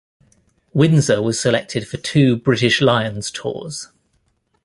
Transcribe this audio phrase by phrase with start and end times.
[0.73, 3.89] Windsor was selected for two British Lions tours.